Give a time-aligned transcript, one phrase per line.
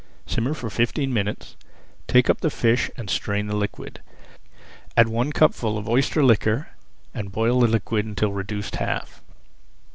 [0.25, 1.55] Simmer for fifteen minutes,
[2.07, 4.01] take up the fish, and strain the liquid.
[4.97, 6.69] Add one cupful of oyster liquor
[7.13, 9.21] and boil the liquid [Page 238] until reduced half.